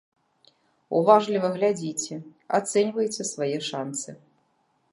Уважліва 0.99 1.47
глядзіце, 1.57 2.15
ацэньвайце 2.59 3.23
свае 3.33 3.57
шанцы. 3.69 4.09